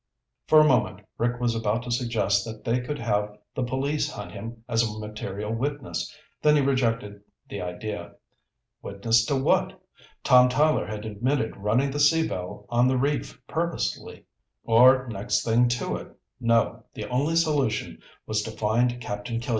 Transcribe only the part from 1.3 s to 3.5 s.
was about to suggest that they could have